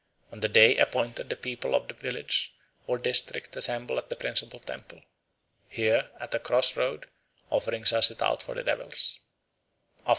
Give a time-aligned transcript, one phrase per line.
[0.31, 2.55] On the day appointed the people of the village
[2.87, 5.03] or district assemble at the principal temple.
[5.69, 7.05] Here at a cross road
[7.51, 9.19] offerings are set out for the devils.